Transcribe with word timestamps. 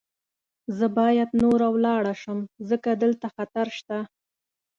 زه 0.77 0.85
باید 0.99 1.29
نوره 1.41 1.67
ولاړه 1.75 2.13
شم، 2.21 2.39
ځکه 2.69 2.89
دلته 3.03 3.27
خطر 3.35 3.67
شته. 3.77 3.97